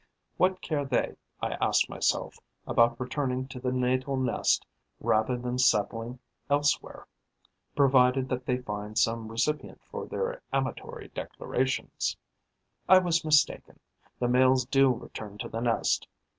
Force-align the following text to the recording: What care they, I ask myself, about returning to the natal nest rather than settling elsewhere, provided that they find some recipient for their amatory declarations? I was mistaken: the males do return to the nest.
What 0.37 0.61
care 0.63 0.83
they, 0.83 1.15
I 1.43 1.51
ask 1.61 1.87
myself, 1.87 2.39
about 2.65 2.99
returning 2.99 3.47
to 3.49 3.59
the 3.59 3.71
natal 3.71 4.17
nest 4.17 4.65
rather 4.99 5.37
than 5.37 5.59
settling 5.59 6.17
elsewhere, 6.49 7.05
provided 7.75 8.27
that 8.29 8.47
they 8.47 8.57
find 8.57 8.97
some 8.97 9.27
recipient 9.27 9.79
for 9.83 10.07
their 10.07 10.41
amatory 10.51 11.09
declarations? 11.09 12.17
I 12.89 12.97
was 12.97 13.23
mistaken: 13.23 13.79
the 14.17 14.27
males 14.27 14.65
do 14.65 14.91
return 14.91 15.37
to 15.37 15.47
the 15.49 15.61
nest. 15.61 16.07